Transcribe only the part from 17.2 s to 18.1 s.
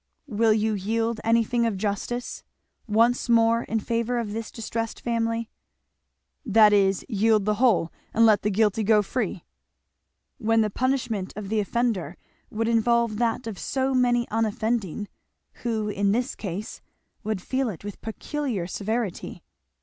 would feel it with